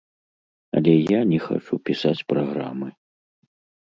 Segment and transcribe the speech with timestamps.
[0.77, 2.89] Але я не хачу пісаць праграмы.